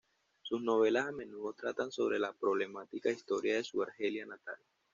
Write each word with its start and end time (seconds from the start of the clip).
Sus 0.41 0.63
novelas 0.63 1.05
a 1.05 1.11
menudo 1.11 1.53
tratan 1.53 1.91
sobre 1.91 2.17
la 2.17 2.33
problemática 2.33 3.11
historia 3.11 3.57
de 3.57 3.63
su 3.63 3.83
Argelia 3.83 4.25
natal. 4.25 4.57